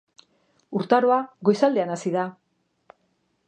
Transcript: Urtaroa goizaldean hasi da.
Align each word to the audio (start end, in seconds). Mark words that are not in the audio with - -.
Urtaroa 0.79 1.19
goizaldean 1.51 1.95
hasi 1.97 2.15
da. 2.19 2.27